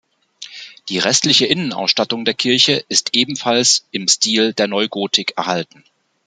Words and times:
Die 0.89 0.97
restliche 0.97 1.45
Innenausstattung 1.45 2.25
der 2.25 2.33
Kirche 2.33 2.83
ist 2.89 3.11
ebenfalls 3.13 3.85
im 3.91 4.07
Stil 4.07 4.51
der 4.51 4.67
Neugotik 4.67 5.37
erhalten. 5.37 5.83